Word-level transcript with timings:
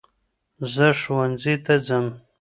زه 0.73 0.87
ښوونځی 0.99 1.55
ته 1.65 1.73
ځم. 1.87 2.05